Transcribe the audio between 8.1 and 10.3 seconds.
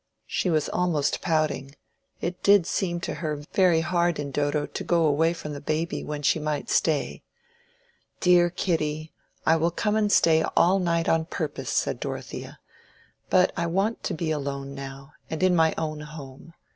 "Dear Kitty, I will come and